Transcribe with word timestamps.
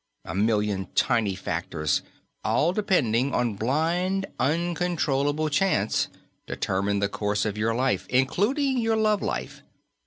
A 0.25 0.33
million 0.33 0.87
tiny 0.95 1.35
factors, 1.35 2.01
all 2.43 2.73
depending 2.73 3.35
on 3.35 3.53
blind, 3.53 4.25
uncontrollable 4.39 5.47
chance, 5.47 6.07
determine 6.47 6.97
the 7.01 7.07
course 7.07 7.45
of 7.45 7.55
your 7.55 7.75
life 7.75 8.07
including 8.09 8.79
your 8.79 8.95
love 8.97 9.21
life.... 9.21 9.61